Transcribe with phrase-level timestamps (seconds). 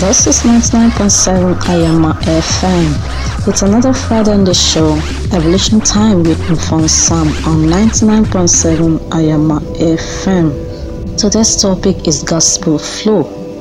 [0.00, 3.46] This is 99.7 Ayamma FM.
[3.46, 4.94] It's another Friday on the show,
[5.36, 11.18] Evolution Time with Mfon Sam on 99.7 Ayamma FM.
[11.18, 13.58] Today's topic is Gospel Flow.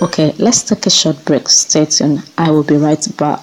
[0.00, 1.50] Okay, let's take a short break.
[1.50, 2.22] Stay tuned.
[2.38, 3.40] I will be right back.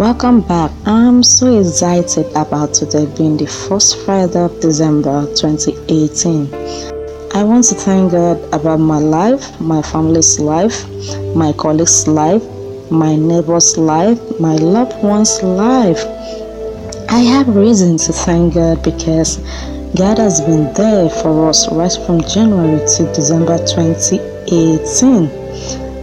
[0.00, 0.70] Welcome back.
[0.86, 6.48] I'm so excited about today being the first Friday of December 2018.
[7.34, 10.88] I want to thank God about my life, my family's life,
[11.36, 12.42] my colleagues' life,
[12.90, 16.02] my neighbor's life, my loved one's life.
[17.10, 19.36] I have reason to thank God because
[19.98, 25.39] God has been there for us right from January to December 2018.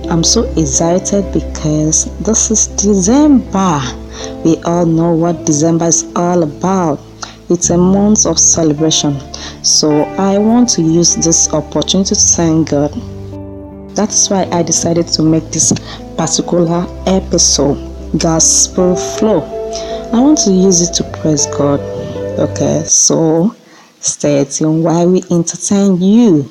[0.10, 3.82] I'm so excited because this is December.
[4.46, 7.02] We all know what December is all about.
[7.50, 9.20] It's a month of celebration.
[9.66, 12.94] So I want to use this opportunity to thank God.
[13.98, 15.74] That's why I decided to make this
[16.16, 17.76] particular episode
[18.18, 19.42] Gospel Flow.
[20.14, 21.82] I want to use it to praise God.
[22.40, 23.54] Okay, so
[24.00, 26.44] stay tuned while we entertain you.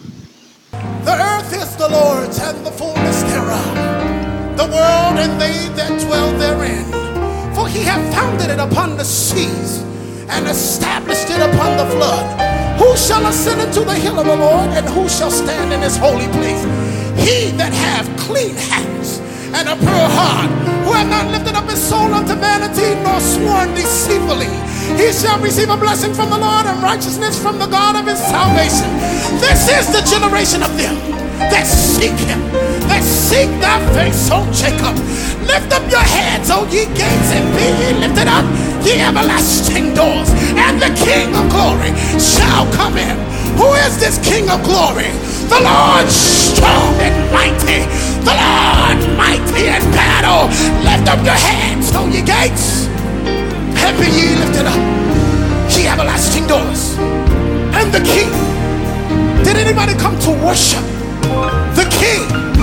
[0.72, 2.66] The earth is the Lord's and
[5.17, 6.84] world and they that dwell therein.
[7.55, 9.83] For he hath founded it upon the seas
[10.28, 12.27] and established it upon the flood.
[12.78, 15.97] Who shall ascend into the hill of the Lord, and who shall stand in his
[15.97, 16.62] holy place?
[17.17, 19.19] He that hath clean hands
[19.56, 20.50] and a pure heart,
[20.84, 24.53] who hath not lifted up his soul unto vanity, nor sworn deceitfully.
[25.01, 28.20] He shall receive a blessing from the Lord and righteousness from the God of his
[28.20, 28.92] salvation.
[29.40, 30.95] This is the generation of them
[31.48, 32.40] that seek him,
[32.96, 34.96] that seek thy face, O Jacob.
[35.45, 38.48] Lift up your heads, O ye gates, and be ye lifted up,
[38.80, 43.17] ye everlasting doors, and the King of glory shall come in.
[43.61, 45.12] Who is this King of glory?
[45.52, 47.84] The Lord strong and mighty,
[48.24, 50.48] the Lord mighty in battle.
[50.80, 52.89] Lift up your heads, O ye gates,
[53.77, 54.80] and be ye lifted up,
[55.77, 56.96] ye everlasting doors,
[57.77, 58.33] and the King.
[59.45, 60.84] Did anybody come to worship
[61.77, 62.55] the King?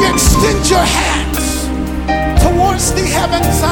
[0.00, 1.66] You extend your hands
[2.42, 3.62] towards the heavens?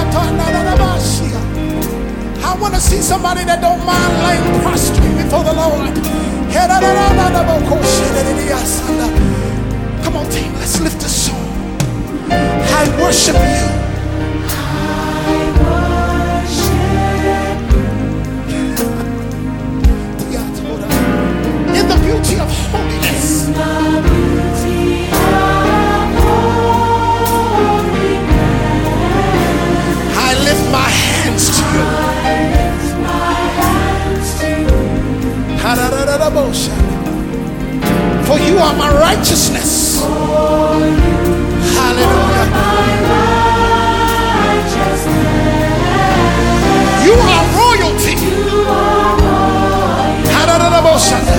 [2.44, 5.94] I want to see somebody that don't mind laying prostrate before the Lord.
[10.04, 11.34] Come on, team, let's lift the song.
[12.30, 13.84] I worship you.
[21.78, 23.48] In the beauty of holiness.
[38.24, 40.00] For you are my righteousness.
[41.74, 42.46] Hallelujah.
[47.04, 48.14] You are royalty.
[50.30, 51.33] Ha-da-da-da-bo-sha.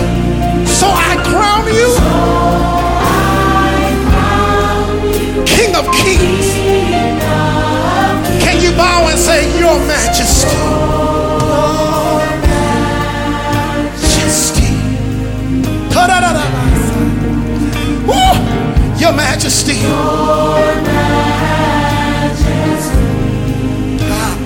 [19.16, 19.80] Your Majesty.
[24.02, 24.38] Ah,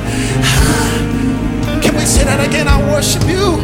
[0.44, 1.81] ah.
[1.81, 2.68] Can we say that again?
[2.68, 3.58] I worship you.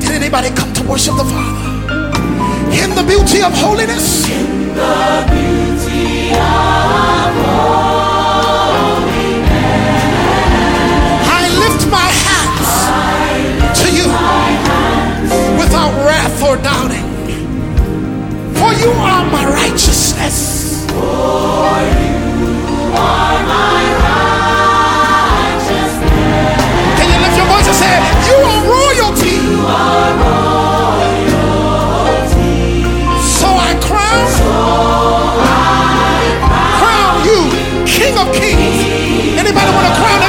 [0.00, 1.56] Did anybody come to worship the Father?
[2.70, 4.26] In the beauty of holiness.
[6.40, 7.87] I
[18.80, 20.86] you are my righteousness.
[20.88, 21.00] For you
[22.94, 23.84] are my
[25.50, 26.62] righteousness.
[26.98, 27.94] Can you lift your voice and say,
[28.28, 29.34] You are royalty.
[29.50, 32.56] You are royalty.
[33.20, 33.50] So I
[33.88, 34.26] crown.
[34.38, 34.52] So
[35.42, 35.44] I
[36.78, 36.80] crown.
[36.80, 37.40] crown you,
[37.86, 38.78] King of Kings.
[39.40, 40.27] Anybody want to crown?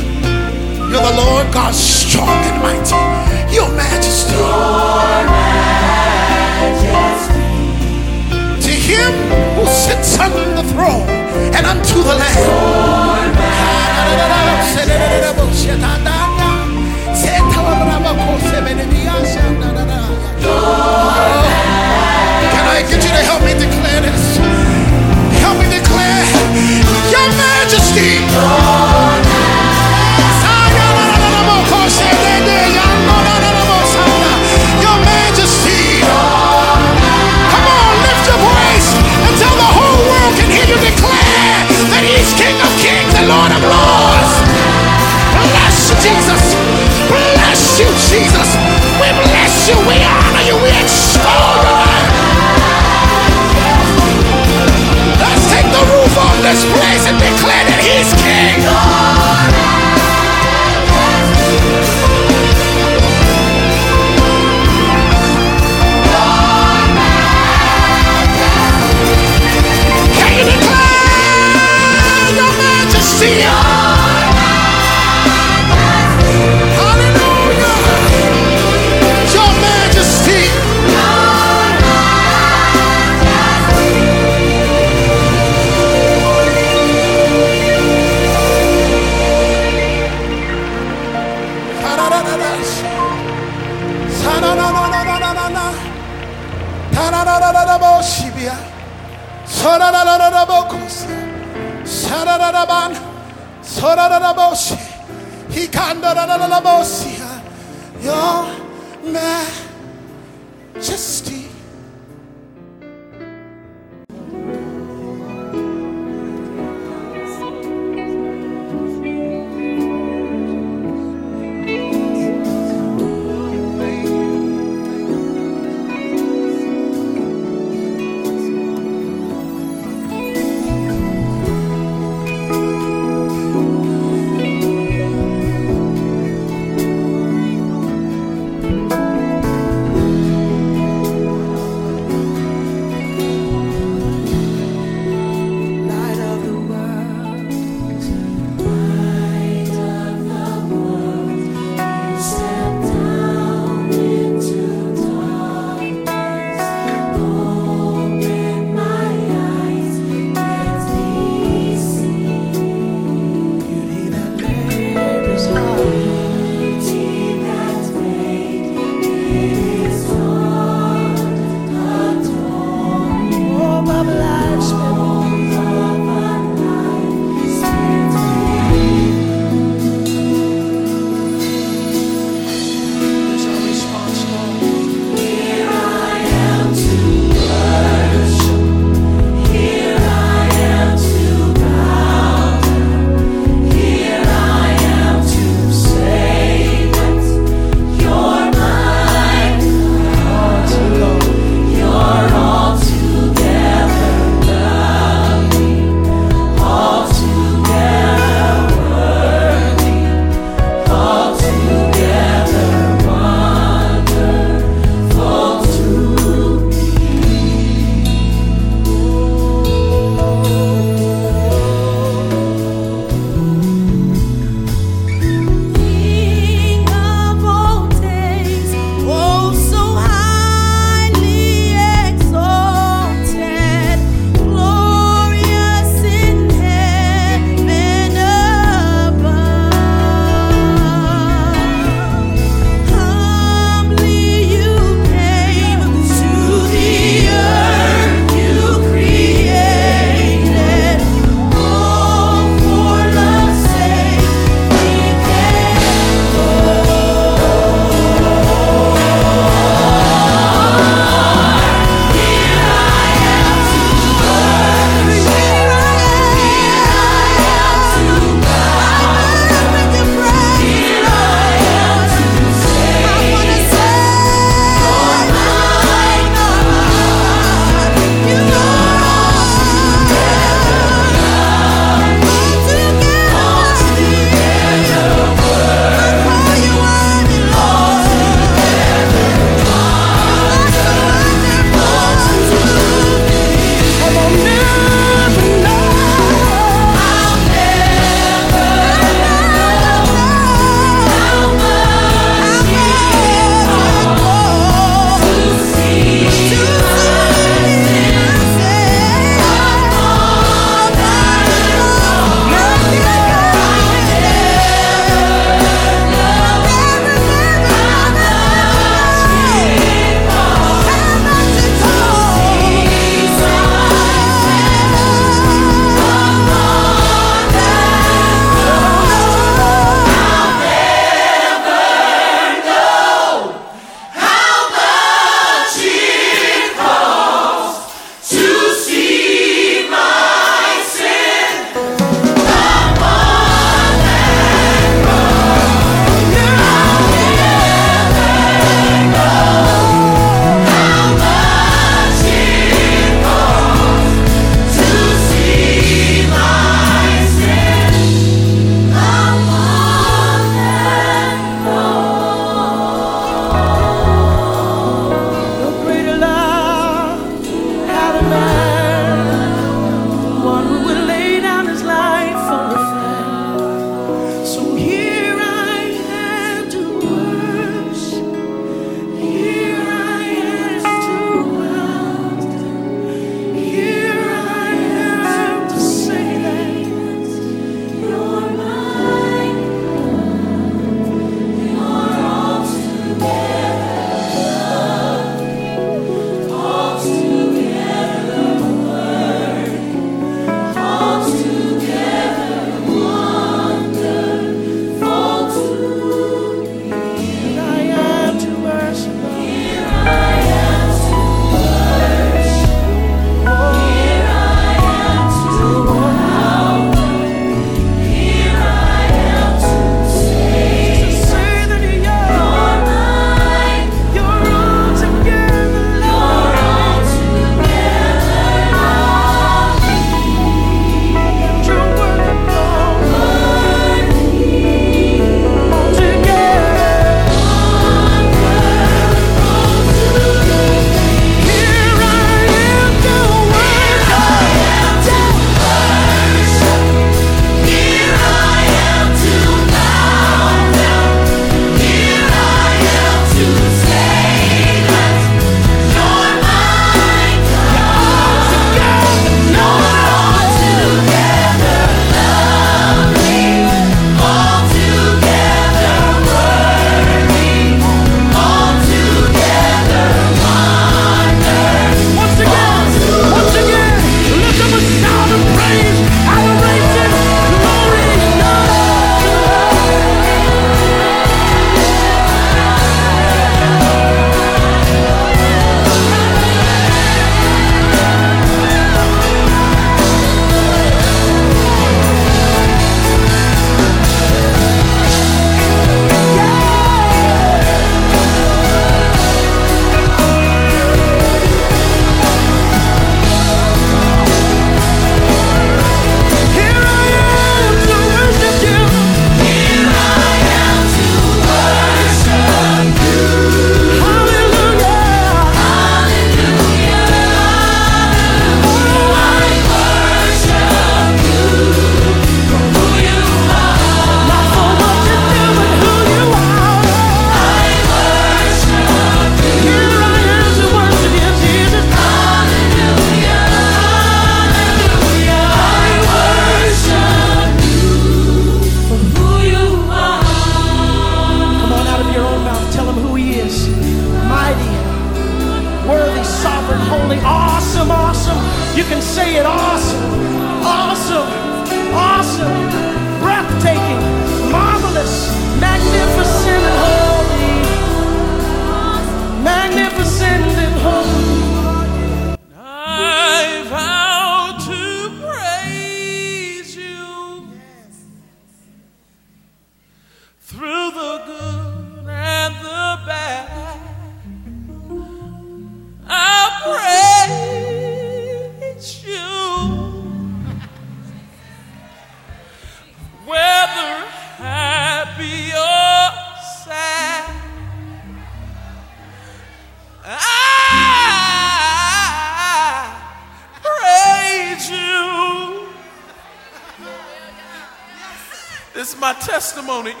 [599.71, 600.00] Testimony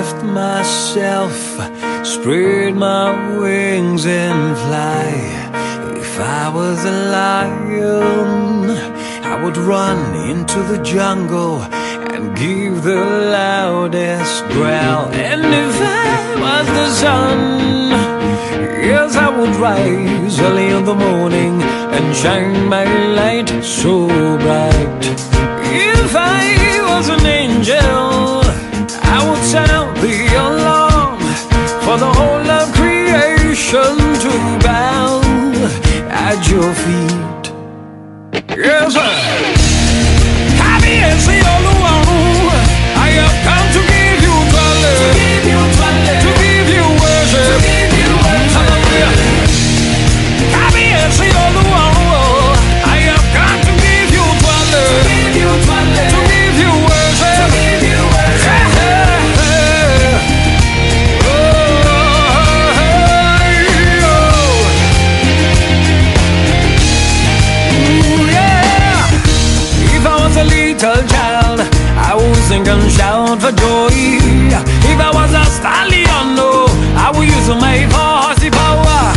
[0.00, 1.34] lift myself,
[2.06, 3.08] spread my
[3.38, 5.08] wings and fly.
[6.04, 8.70] If I was a lion,
[9.32, 11.56] I would run into the jungle
[12.14, 13.02] and give the
[13.40, 15.08] loudest growl.
[15.30, 16.12] And if I
[16.44, 17.38] was the sun,
[18.92, 21.60] yes, I would rise early in the morning
[21.96, 22.84] and shine my
[23.20, 24.06] light so
[24.44, 25.04] bright.
[25.92, 26.44] If I
[26.90, 27.39] was an angel,
[36.40, 37.52] at your feet.
[38.56, 39.00] Yes, sir.
[40.56, 41.39] Happy and
[72.50, 73.94] sing and shout for joy.
[74.90, 76.66] If I was a stallion, no,
[76.98, 79.14] I would use my horsey power.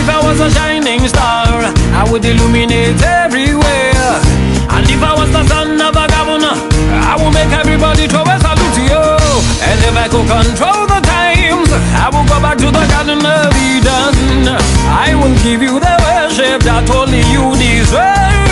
[0.00, 1.60] If I was a shining star,
[2.00, 4.12] I would illuminate everywhere.
[4.74, 6.56] And if I was the son of a governor,
[7.12, 9.04] I would make everybody throw a salute to you.
[9.68, 11.68] And if I could control the times,
[12.00, 14.56] I would go back to the Garden of Eden.
[14.88, 18.43] I will give you the worship that only you deserve.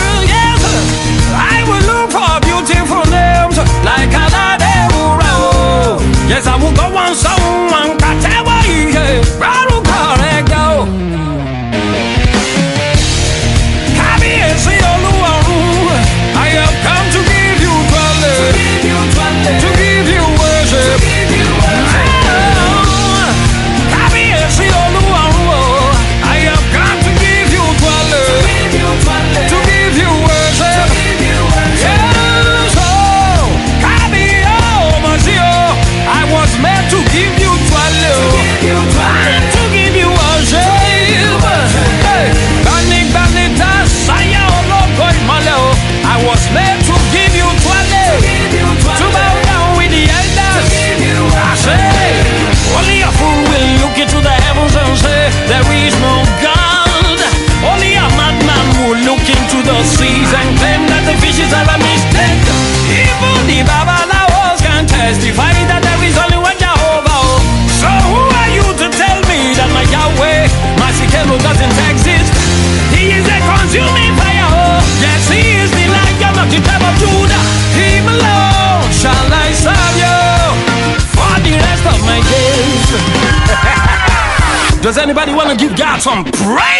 [86.31, 86.72] praise.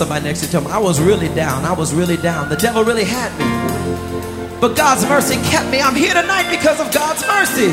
[0.00, 0.52] somebody next to you.
[0.52, 1.66] Tell them, I was really down.
[1.66, 2.48] I was really down.
[2.48, 3.44] The devil really had me.
[4.58, 5.82] But God's mercy kept me.
[5.82, 7.70] I'm here tonight because of God's mercy.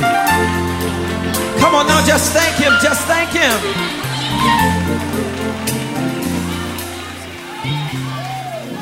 [1.62, 2.74] Come on now, just thank Him.
[2.84, 3.58] Just thank Him.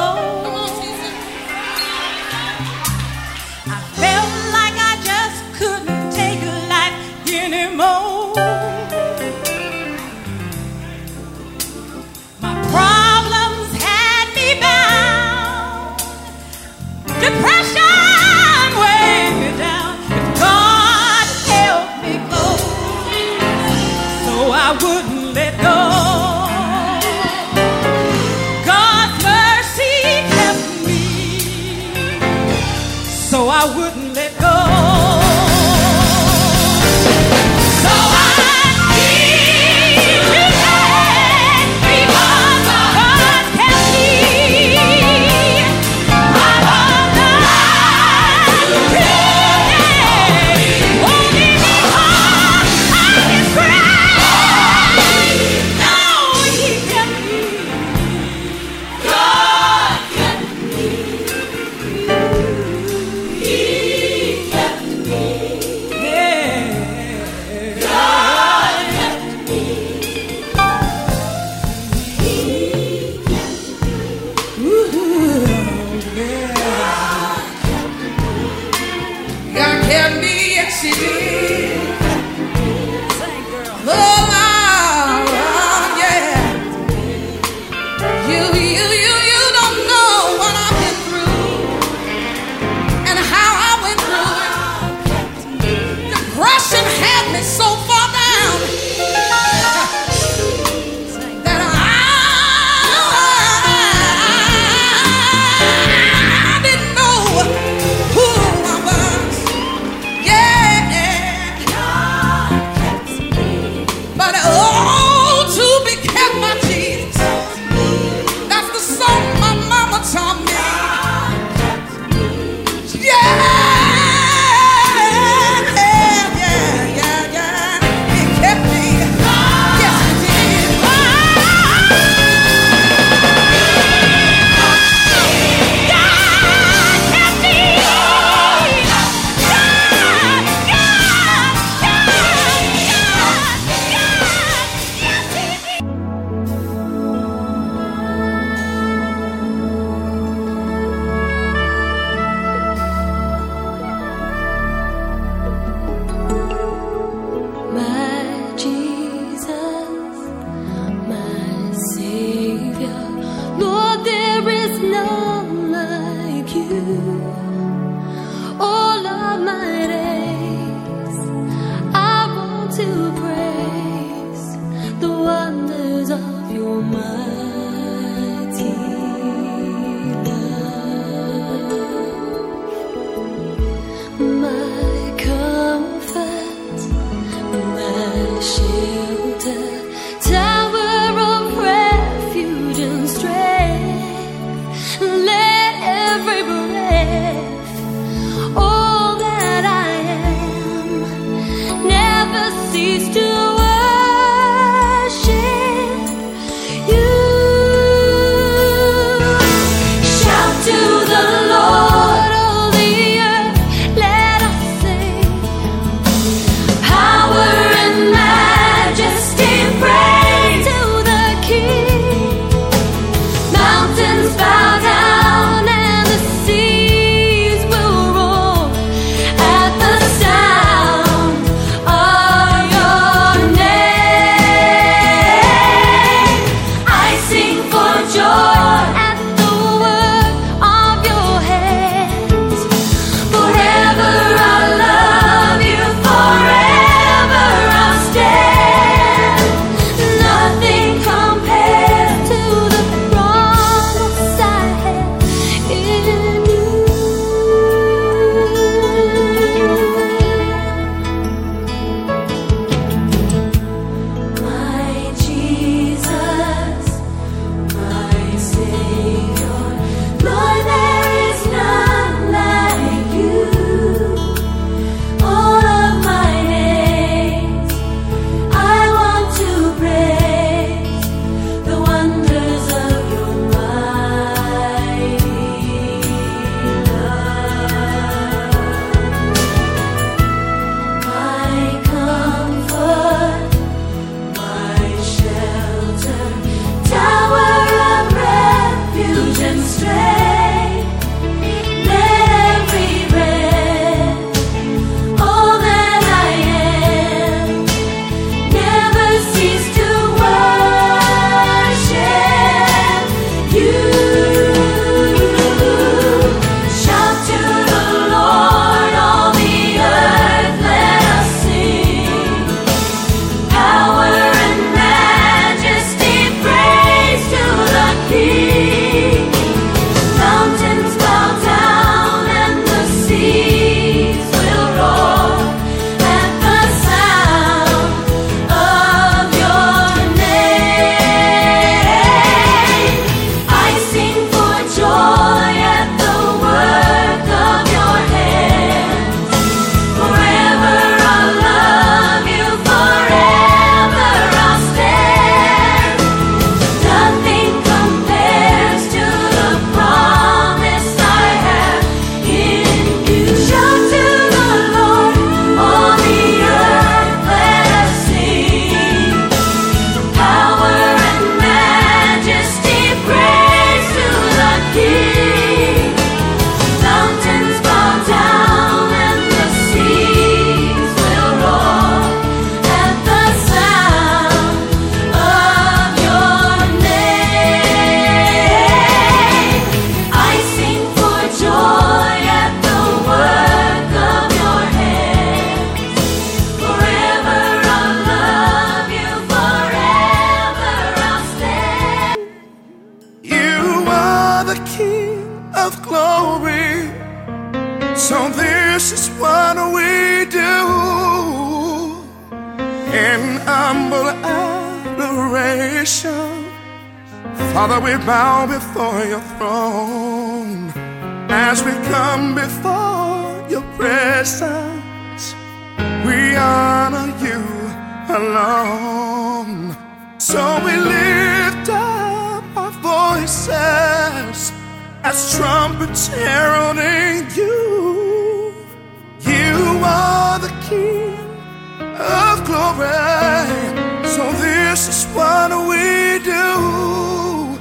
[442.46, 444.06] Glory.
[444.16, 447.58] So this is what we do.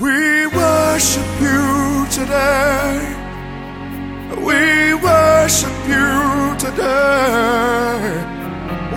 [0.00, 3.16] We worship you today.
[4.46, 8.00] We worship you today.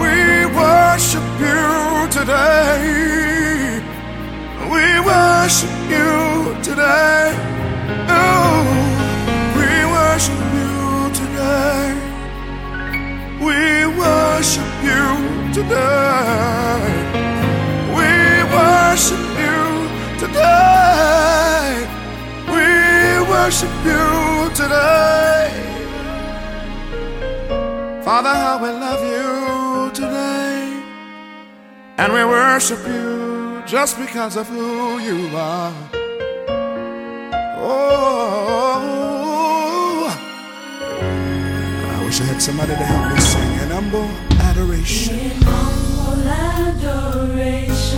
[0.02, 3.82] We worship you today.
[4.72, 7.43] We worship you today.
[14.84, 15.04] You
[15.54, 16.82] today.
[17.98, 18.10] We
[18.56, 19.60] worship you
[20.24, 21.88] today.
[22.54, 22.66] We
[23.34, 24.06] worship you
[24.62, 25.52] today.
[28.04, 30.60] Father, how we love you today.
[31.98, 35.74] And we worship you just because of who you are.
[37.66, 38.04] Oh,
[41.96, 45.20] I wish I had somebody to help me sing an humble adoration.
[45.20, 47.98] In humble adoration,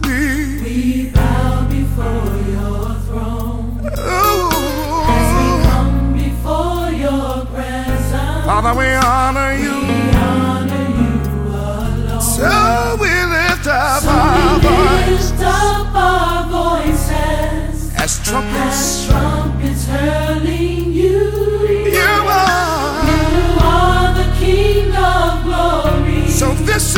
[0.00, 3.80] We, we bow before your throne.
[3.84, 9.76] As we oh, come before your presence, Father, we honor you.
[9.84, 11.12] we honor you
[11.52, 12.22] alone.
[12.22, 19.04] So we lift up So our voice up our voices as trumpets.
[19.04, 19.05] as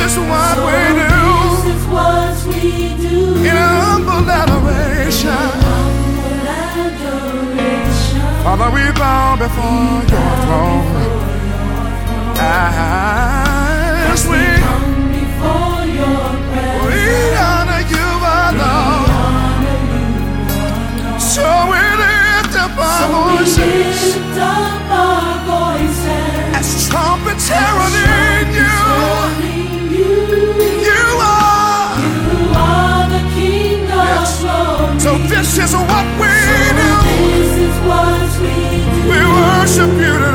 [0.09, 2.65] is what So we This do is what we
[3.07, 3.19] do.
[3.51, 5.49] in humble adoration.
[5.69, 8.23] Humble adoration.
[8.45, 10.87] Father, we bow before your throne
[12.41, 16.87] as we, Come before your presence.
[16.89, 17.03] we
[17.49, 18.09] honor you
[18.41, 19.11] alone.
[21.21, 26.57] So we lift up our We voices lift up our voices.
[26.59, 27.98] as trumpets heralding
[39.69, 40.28] worship you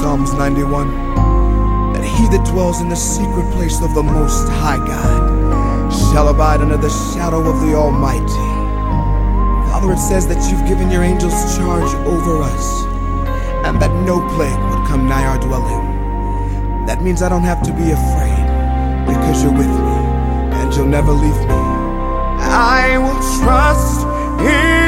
[0.00, 0.88] Psalms 91
[1.92, 6.62] that he that dwells in the secret place of the Most High God shall abide
[6.62, 8.48] under the shadow of the Almighty.
[9.68, 12.84] Father, it says that you've given your angels charge over us
[13.66, 16.86] and that no plague would come nigh our dwelling.
[16.86, 18.44] That means I don't have to be afraid
[19.06, 19.98] because you're with me
[20.56, 21.60] and you'll never leave me.
[22.40, 24.06] I will trust
[24.40, 24.81] in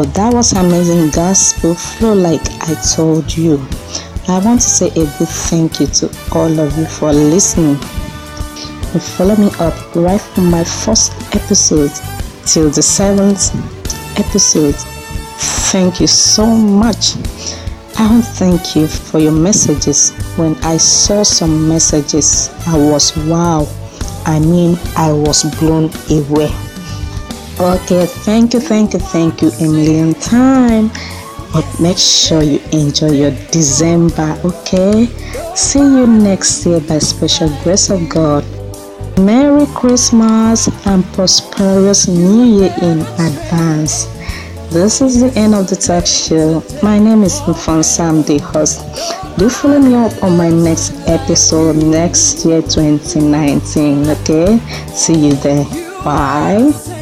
[0.00, 3.56] Wow, that was amazing gospel flow like I told you.
[4.28, 7.74] I want to say a big thank you to all of you for listening.
[8.94, 11.92] You follow me up right from my first episode
[12.46, 13.52] till the seventh
[14.18, 14.74] episode.
[15.68, 17.16] Thank you so much.
[17.98, 20.12] I want to thank you for your messages.
[20.36, 23.68] When I saw some messages, I was wow.
[24.24, 26.69] I mean, I was blown away.
[27.60, 30.90] Okay, thank you, thank you, thank you a million times.
[31.52, 35.04] But make sure you enjoy your December, okay?
[35.54, 38.46] See you next year by special grace of God.
[39.18, 44.06] Merry Christmas and prosperous New Year in advance.
[44.72, 46.64] This is the end of the talk show.
[46.82, 48.80] My name is Mfon Sam, I'm the host.
[49.36, 54.58] Do follow me up on my next episode next year 2019, okay?
[54.94, 55.64] See you there.
[56.02, 56.99] Bye.